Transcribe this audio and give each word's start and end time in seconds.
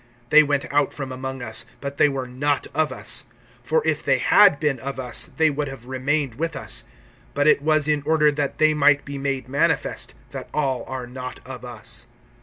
(19)They 0.31 0.43
went 0.47 0.73
out 0.73 0.91
from 0.93 1.11
among 1.11 1.43
us, 1.43 1.63
but 1.79 1.97
they 1.97 2.09
were 2.09 2.25
not 2.27 2.65
of 2.73 2.91
us; 2.91 3.25
for 3.61 3.85
if 3.85 4.01
they 4.01 4.17
had 4.17 4.59
been 4.59 4.79
of 4.79 4.99
us, 4.99 5.29
they 5.37 5.51
would 5.51 5.67
have 5.67 5.85
remained 5.85 6.39
with 6.39 6.55
us; 6.55 6.85
but 7.35 7.45
it 7.45 7.61
was 7.61 7.87
in 7.87 8.01
order 8.01 8.31
that 8.31 8.57
they 8.57 8.73
might 8.73 9.05
be 9.05 9.19
made 9.19 9.47
manifest, 9.47 10.15
that 10.31 10.49
all 10.55 10.83
are 10.87 11.05
not 11.05 11.39
of 11.45 11.63
us. 11.63 12.07